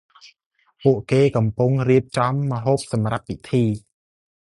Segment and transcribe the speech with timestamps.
[0.83, 3.63] ពួកគេ កំពុងរៀបចំម្ហូបសំរាប់ពីធី។